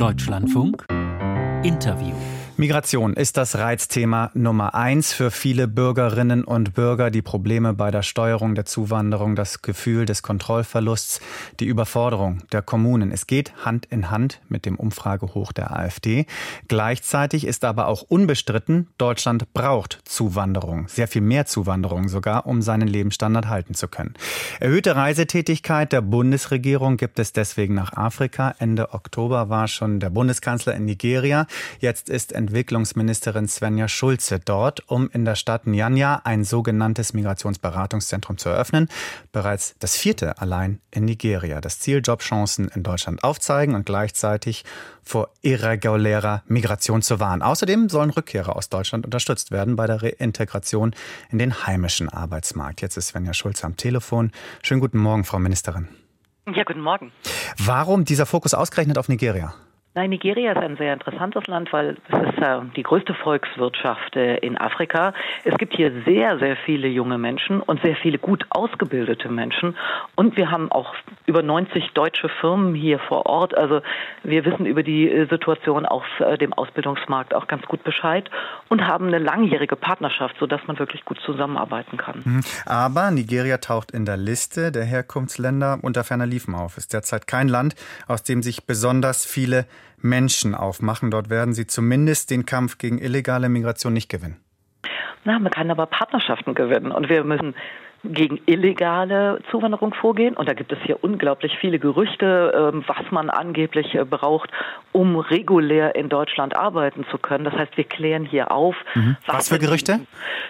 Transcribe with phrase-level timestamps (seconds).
[0.00, 0.86] Deutschlandfunk.
[1.62, 2.14] Interview
[2.60, 7.10] Migration ist das Reizthema Nummer eins für viele Bürgerinnen und Bürger.
[7.10, 11.22] Die Probleme bei der Steuerung der Zuwanderung, das Gefühl des Kontrollverlusts,
[11.58, 13.12] die Überforderung der Kommunen.
[13.12, 16.26] Es geht Hand in Hand mit dem Umfragehoch der AfD.
[16.68, 20.86] Gleichzeitig ist aber auch unbestritten, Deutschland braucht Zuwanderung.
[20.88, 24.12] Sehr viel mehr Zuwanderung sogar, um seinen Lebensstandard halten zu können.
[24.60, 28.54] Erhöhte Reisetätigkeit der Bundesregierung gibt es deswegen nach Afrika.
[28.58, 31.46] Ende Oktober war schon der Bundeskanzler in Nigeria.
[31.78, 38.48] Jetzt ist Entwicklungsministerin Svenja Schulze dort, um in der Stadt Nyanya ein sogenanntes Migrationsberatungszentrum zu
[38.48, 38.88] eröffnen.
[39.30, 41.60] Bereits das vierte allein in Nigeria.
[41.60, 44.64] Das Ziel, Jobchancen in Deutschland aufzeigen und gleichzeitig
[45.04, 47.42] vor irregulärer Migration zu warnen.
[47.42, 50.92] Außerdem sollen Rückkehrer aus Deutschland unterstützt werden bei der Reintegration
[51.30, 52.82] in den heimischen Arbeitsmarkt.
[52.82, 54.32] Jetzt ist Svenja Schulze am Telefon.
[54.62, 55.86] Schönen guten Morgen, Frau Ministerin.
[56.52, 57.12] Ja, guten Morgen.
[57.58, 59.54] Warum dieser Fokus ausgerechnet auf Nigeria?
[59.92, 64.36] Nein, Nigeria ist ein sehr interessantes Land, weil es ist äh, die größte Volkswirtschaft äh,
[64.36, 65.12] in Afrika.
[65.42, 69.76] Es gibt hier sehr, sehr viele junge Menschen und sehr viele gut ausgebildete Menschen.
[70.14, 70.94] Und wir haben auch
[71.26, 73.58] über 90 deutsche Firmen hier vor Ort.
[73.58, 73.82] Also
[74.22, 78.30] wir wissen über die äh, Situation auf äh, dem Ausbildungsmarkt auch ganz gut Bescheid
[78.68, 82.22] und haben eine langjährige Partnerschaft, sodass man wirklich gut zusammenarbeiten kann.
[82.24, 82.40] Mhm.
[82.64, 86.76] Aber Nigeria taucht in der Liste der Herkunftsländer unter ferner Liefen auf.
[86.76, 87.74] Ist derzeit kein Land,
[88.06, 89.66] aus dem sich besonders viele
[89.98, 91.10] Menschen aufmachen.
[91.10, 94.40] Dort werden sie zumindest den Kampf gegen illegale Migration nicht gewinnen.
[95.24, 97.54] Na, man kann aber Partnerschaften gewinnen und wir müssen
[98.04, 100.36] gegen illegale Zuwanderung vorgehen.
[100.36, 104.50] Und da gibt es hier unglaublich viele Gerüchte, ähm, was man angeblich äh, braucht,
[104.92, 107.44] um regulär in Deutschland arbeiten zu können.
[107.44, 108.74] Das heißt, wir klären hier auf.
[108.94, 109.16] Mhm.
[109.26, 110.00] Was, für Gerüchte?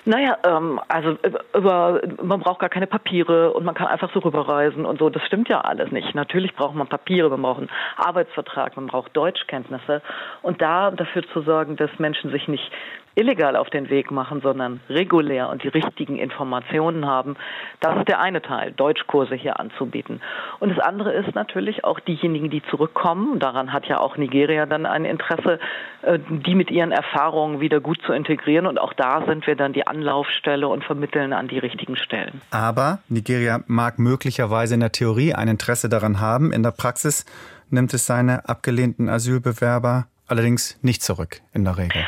[0.04, 4.20] Naja, ähm, also äh, über, man braucht gar keine Papiere und man kann einfach so
[4.20, 5.10] rüberreisen und so.
[5.10, 6.14] Das stimmt ja alles nicht.
[6.14, 10.02] Natürlich braucht man Papiere, man braucht einen Arbeitsvertrag, man braucht Deutschkenntnisse.
[10.42, 12.70] Und da dafür zu sorgen, dass Menschen sich nicht
[13.14, 17.36] illegal auf den Weg machen, sondern regulär und die richtigen Informationen haben.
[17.80, 20.20] Das ist der eine Teil, Deutschkurse hier anzubieten.
[20.58, 23.38] Und das andere ist natürlich auch diejenigen, die zurückkommen.
[23.38, 25.58] Daran hat ja auch Nigeria dann ein Interesse,
[26.02, 28.66] äh, die mit ihren Erfahrungen wieder gut zu integrieren.
[28.66, 32.40] Und auch da sind wir dann die Anlaufstelle und vermitteln an die richtigen Stellen.
[32.50, 36.52] Aber Nigeria mag möglicherweise in der Theorie ein Interesse daran haben.
[36.52, 37.24] In der Praxis
[37.70, 42.04] nimmt es seine abgelehnten Asylbewerber allerdings nicht zurück in der Regel.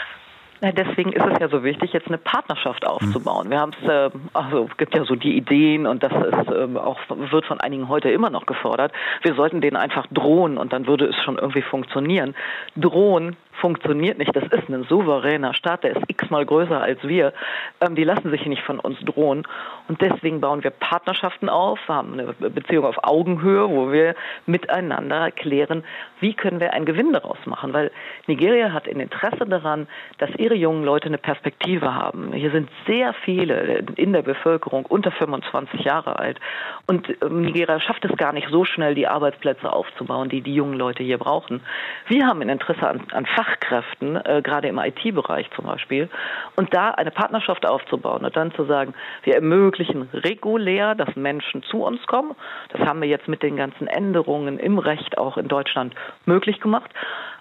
[0.65, 3.51] Na, deswegen ist es ja so wichtig, jetzt eine Partnerschaft aufzubauen.
[3.51, 6.79] Wir haben es, äh, also es gibt ja so die Ideen und das ist äh,
[6.79, 8.93] auch wird von einigen heute immer noch gefordert.
[9.23, 12.37] Wir sollten denen einfach drohen und dann würde es schon irgendwie funktionieren.
[12.77, 14.35] Drohen funktioniert nicht.
[14.35, 17.33] Das ist ein souveräner Staat, der ist x-mal größer als wir.
[17.81, 19.47] Ähm, die lassen sich nicht von uns drohen.
[19.89, 24.15] Und deswegen bauen wir Partnerschaften auf, haben eine Beziehung auf Augenhöhe, wo wir
[24.47, 25.85] miteinander erklären,
[26.21, 27.73] wie können wir einen Gewinn daraus machen.
[27.73, 27.91] Weil
[28.27, 29.87] Nigeria hat ein Interesse daran,
[30.19, 32.33] dass ihre jungen Leute eine Perspektive haben.
[32.33, 36.39] Hier sind sehr viele in der Bevölkerung unter 25 Jahre alt.
[36.87, 40.75] Und ähm, Nigeria schafft es gar nicht so schnell, die Arbeitsplätze aufzubauen, die die jungen
[40.75, 41.61] Leute hier brauchen.
[42.09, 46.09] Wir haben ein Interesse an, an Fachkräften, äh, gerade im IT-Bereich zum Beispiel,
[46.57, 51.85] und da eine Partnerschaft aufzubauen und dann zu sagen, wir ermöglichen regulär, dass Menschen zu
[51.85, 52.35] uns kommen.
[52.71, 55.95] Das haben wir jetzt mit den ganzen Änderungen im Recht auch in Deutschland
[56.27, 56.91] möglich gemacht.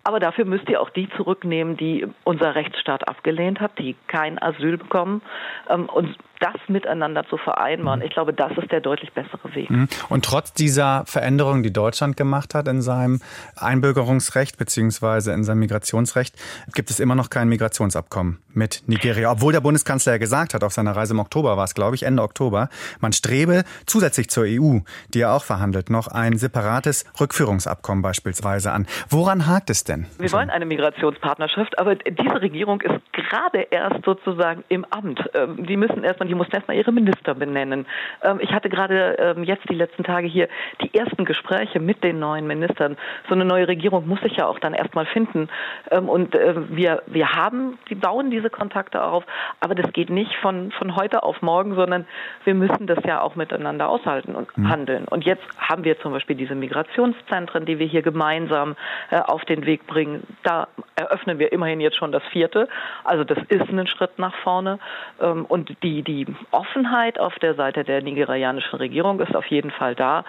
[0.03, 4.77] Aber dafür müsst ihr auch die zurücknehmen, die unser Rechtsstaat abgelehnt hat, die kein Asyl
[4.77, 5.21] bekommen.
[5.69, 8.05] Ähm, und das miteinander zu vereinbaren, mhm.
[8.05, 9.69] ich glaube, das ist der deutlich bessere Weg.
[9.69, 9.87] Mhm.
[10.09, 13.21] Und trotz dieser Veränderungen, die Deutschland gemacht hat in seinem
[13.55, 16.35] Einbürgerungsrecht beziehungsweise in seinem Migrationsrecht,
[16.73, 19.31] gibt es immer noch kein Migrationsabkommen mit Nigeria.
[19.31, 22.03] Obwohl der Bundeskanzler ja gesagt hat, auf seiner Reise im Oktober war es, glaube ich,
[22.03, 22.69] Ende Oktober,
[22.99, 24.79] man strebe zusätzlich zur EU,
[25.13, 28.87] die er auch verhandelt, noch ein separates Rückführungsabkommen beispielsweise an.
[29.09, 30.07] Woran hakt es denn?
[30.17, 35.21] Wir wollen eine Migrationspartnerschaft, aber diese Regierung ist gerade erst sozusagen im Amt.
[35.33, 37.85] Ähm, die müssen erstmal die mussten erstmal ihre Minister benennen.
[38.23, 40.47] Ähm, ich hatte gerade ähm, jetzt die letzten Tage hier
[40.81, 42.97] die ersten Gespräche mit den neuen Ministern.
[43.27, 45.49] So eine neue Regierung muss sich ja auch dann erstmal finden.
[45.91, 49.25] Ähm, und äh, wir, wir haben, die bauen diese Kontakte auf,
[49.59, 52.05] aber das geht nicht von, von heute auf morgen, sondern
[52.45, 54.69] wir müssen das ja auch miteinander aushalten und mhm.
[54.69, 55.05] handeln.
[55.09, 58.77] Und jetzt haben wir zum Beispiel diese Migrationszentren, die wir hier gemeinsam
[59.09, 60.23] äh, auf den Weg bringen.
[60.43, 62.69] Da eröffnen wir immerhin jetzt schon das vierte.
[63.03, 64.79] Also das ist ein Schritt nach vorne.
[65.19, 69.95] Und die, die die Offenheit auf der Seite der nigerianischen Regierung ist auf jeden Fall
[69.95, 70.23] da.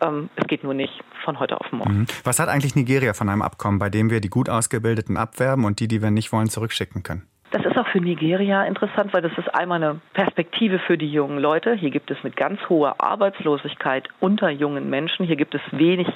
[0.00, 2.00] Ähm, es geht nur nicht von heute auf morgen.
[2.00, 2.06] Mhm.
[2.24, 5.80] Was hat eigentlich Nigeria von einem Abkommen, bei dem wir die gut ausgebildeten abwerben und
[5.80, 7.26] die, die wir nicht wollen, zurückschicken können?
[7.50, 11.38] Das ist auch für Nigeria interessant, weil das ist einmal eine Perspektive für die jungen
[11.38, 11.72] Leute.
[11.72, 15.24] Hier gibt es eine ganz hohe Arbeitslosigkeit unter jungen Menschen.
[15.24, 16.08] Hier gibt es wenig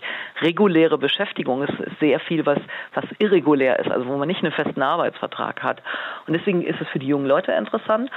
[0.43, 1.62] reguläre Beschäftigung.
[1.62, 2.58] Es ist sehr viel, was,
[2.93, 5.82] was irregulär ist, also wo man nicht einen festen Arbeitsvertrag hat.
[6.26, 8.11] Und deswegen ist es für die jungen Leute interessant.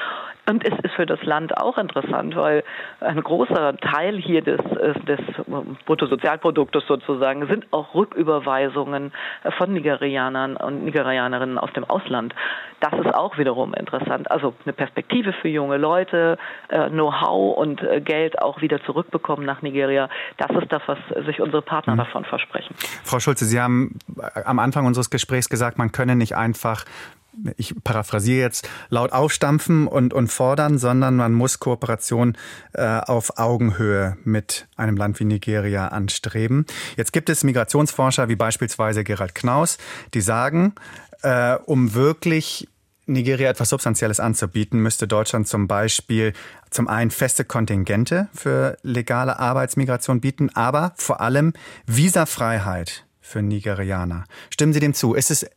[0.47, 2.63] Und es ist für das Land auch interessant, weil
[2.99, 4.61] ein großer Teil hier des,
[5.07, 5.19] des
[5.85, 9.11] Bruttosozialproduktes sozusagen sind auch Rücküberweisungen
[9.57, 12.35] von Nigerianern und Nigerianerinnen aus dem Ausland.
[12.79, 14.29] Das ist auch wiederum interessant.
[14.29, 16.37] Also eine Perspektive für junge Leute,
[16.69, 20.09] äh, Know-how und äh, Geld auch wieder zurückbekommen nach Nigeria.
[20.37, 21.99] Das ist das, was sich unsere Partner mhm.
[21.99, 22.75] davon versprechen.
[23.03, 23.97] Frau Schulze, Sie haben
[24.45, 26.85] am Anfang unseres Gesprächs gesagt, man könne nicht einfach
[27.57, 32.37] ich paraphrasiere jetzt, laut aufstampfen und, und fordern, sondern man muss Kooperation
[32.73, 36.65] äh, auf Augenhöhe mit einem Land wie Nigeria anstreben.
[36.97, 39.77] Jetzt gibt es Migrationsforscher wie beispielsweise Gerald Knaus,
[40.13, 40.73] die sagen,
[41.21, 42.67] äh, um wirklich
[43.07, 46.33] Nigeria etwas Substanzielles anzubieten, müsste Deutschland zum Beispiel
[46.69, 51.53] zum einen feste Kontingente für legale Arbeitsmigration bieten, aber vor allem
[51.85, 54.25] Visafreiheit für Nigerianer.
[54.51, 55.15] Stimmen Sie dem zu?
[55.15, 55.49] Ist es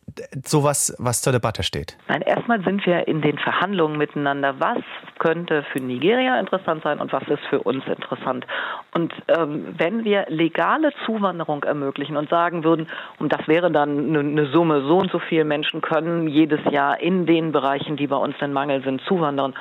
[0.45, 1.97] sowas, was zur Debatte steht?
[2.09, 4.55] Nein, erstmal sind wir in den Verhandlungen miteinander.
[4.59, 4.79] Was
[5.19, 8.47] könnte für Nigeria interessant sein und was ist für uns interessant?
[8.95, 12.89] Und ähm, wenn wir legale Zuwanderung ermöglichen und sagen würden,
[13.19, 16.99] und das wäre dann eine, eine Summe, so und so viele Menschen können jedes Jahr
[17.01, 19.55] in den Bereichen, die bei uns in Mangel sind, zuwandern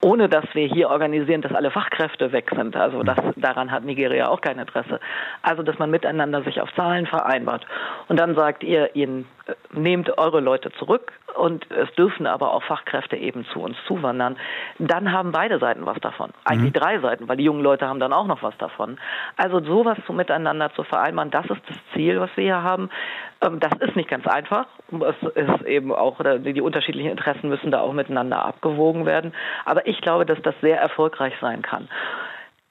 [0.00, 2.76] ohne dass wir hier organisieren, dass alle Fachkräfte weg sind.
[2.76, 5.00] Also das, daran hat Nigeria auch kein Interesse.
[5.42, 7.66] Also dass man miteinander sich auf Zahlen vereinbart
[8.08, 9.24] und dann sagt ihr, ihr
[9.72, 14.36] nehmt eure Leute zurück und es dürfen aber auch Fachkräfte eben zu uns zuwandern,
[14.78, 16.30] dann haben beide Seiten was davon.
[16.44, 16.78] Eigentlich mhm.
[16.78, 18.98] drei Seiten, weil die jungen Leute haben dann auch noch was davon.
[19.36, 22.90] Also sowas so miteinander zu vereinbaren, das ist das Ziel, was wir hier haben.
[23.40, 24.66] Ähm, das ist nicht ganz einfach.
[24.90, 29.32] Es ist eben auch, die unterschiedlichen Interessen müssen da auch miteinander abgewogen werden.
[29.64, 31.88] Aber ich glaube, dass das sehr erfolgreich sein kann.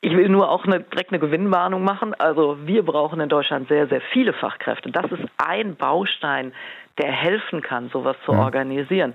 [0.02, 2.14] Ich will nur auch eine, direkt eine Gewinnwarnung machen.
[2.14, 4.92] Also wir brauchen in Deutschland sehr, sehr viele Fachkräfte.
[4.92, 6.54] Das ist ein Baustein,
[6.98, 8.40] der helfen kann, sowas zu ja.
[8.40, 9.14] organisieren.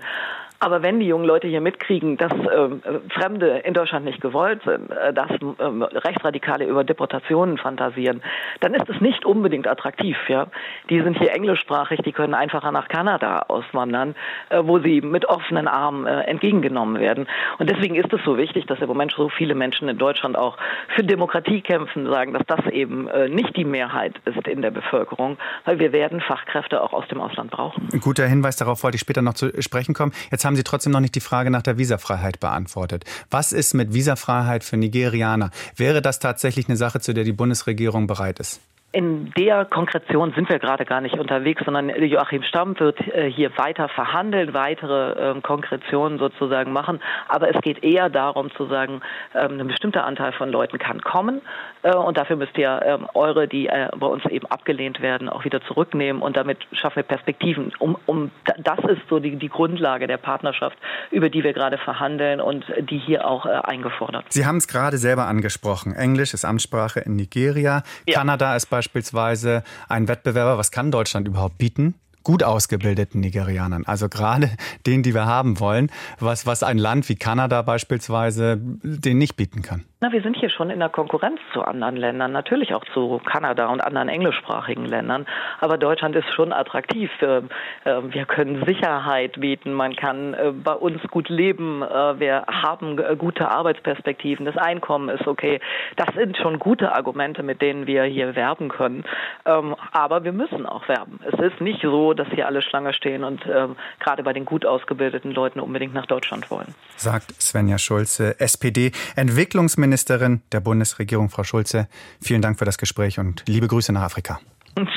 [0.63, 2.69] Aber wenn die jungen Leute hier mitkriegen, dass äh,
[3.09, 8.21] Fremde in Deutschland nicht gewollt sind, äh, dass äh, Rechtsradikale über Deportationen fantasieren,
[8.61, 10.15] dann ist es nicht unbedingt attraktiv.
[10.29, 10.47] Ja?
[10.89, 14.15] Die sind hier englischsprachig, die können einfacher nach Kanada auswandern,
[14.47, 17.27] äh, wo sie mit offenen Armen äh, entgegengenommen werden.
[17.59, 20.55] Und deswegen ist es so wichtig, dass im Moment so viele Menschen in Deutschland auch
[20.95, 25.37] für Demokratie kämpfen, sagen, dass das eben äh, nicht die Mehrheit ist in der Bevölkerung,
[25.65, 27.72] weil wir werden Fachkräfte auch aus dem Ausland brauchen.
[27.91, 30.13] Ein guter Hinweis, darauf wollte ich später noch zu sprechen kommen.
[30.31, 33.05] Jetzt haben Sie trotzdem noch nicht die Frage nach der Visafreiheit beantwortet.
[33.29, 35.51] Was ist mit Visafreiheit für Nigerianer?
[35.75, 38.59] Wäre das tatsächlich eine Sache, zu der die Bundesregierung bereit ist?
[38.95, 43.49] In der Konkretion sind wir gerade gar nicht unterwegs, sondern Joachim Stamm wird äh, hier
[43.57, 47.01] weiter verhandeln, weitere ähm, Konkretionen sozusagen machen.
[47.27, 49.01] Aber es geht eher darum zu sagen,
[49.33, 51.41] ähm, ein bestimmter Anteil von Leuten kann kommen
[51.81, 55.43] äh, und dafür müsst ihr ähm, eure, die äh, bei uns eben abgelehnt werden, auch
[55.43, 57.71] wieder zurücknehmen und damit schaffen wir Perspektiven.
[57.79, 58.29] Um, um,
[58.59, 60.77] das ist so die, die Grundlage der Partnerschaft,
[61.09, 64.25] über die wir gerade verhandeln und die hier auch eingefordert.
[64.29, 65.95] Sie haben es gerade selber angesprochen.
[65.95, 67.81] Englisch ist Amtssprache in Nigeria.
[68.07, 68.19] Ja.
[68.19, 71.95] Kanada ist beispielsweise beispielsweise ein Wettbewerber, was kann Deutschland überhaupt bieten?
[72.25, 74.49] gut ausgebildeten Nigerianern, also gerade
[74.85, 79.61] den, die wir haben wollen, was, was ein Land wie Kanada beispielsweise den nicht bieten
[79.61, 79.83] kann.
[80.03, 83.67] Na, wir sind hier schon in der Konkurrenz zu anderen Ländern, natürlich auch zu Kanada
[83.67, 85.25] und anderen englischsprachigen Ländern.
[85.61, 87.09] Aber Deutschland ist schon attraktiv.
[87.21, 87.47] Ähm,
[87.85, 93.15] wir können Sicherheit bieten, man kann äh, bei uns gut leben, äh, wir haben äh,
[93.15, 95.61] gute Arbeitsperspektiven, das Einkommen ist okay.
[95.95, 99.05] Das sind schon gute Argumente, mit denen wir hier werben können.
[99.45, 101.21] Ähm, aber wir müssen auch werben.
[101.31, 104.65] Es ist nicht so, dass hier alle Schlange stehen und ähm, gerade bei den gut
[104.65, 106.75] ausgebildeten Leuten unbedingt nach Deutschland wollen.
[106.97, 111.87] Sagt Svenja Schulze, SPD, Entwicklungsministerin Außenministerin der Bundesregierung, Frau Schulze.
[112.19, 114.39] Vielen Dank für das Gespräch und liebe Grüße nach Afrika.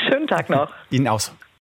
[0.09, 0.71] Schönen Tag noch.
[0.91, 1.35] Ihnen aus.